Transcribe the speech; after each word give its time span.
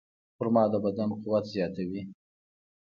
خرما 0.35 0.63
د 0.71 0.73
بدن 0.85 1.09
قوت 1.21 1.43
زیاتوي. 1.53 2.01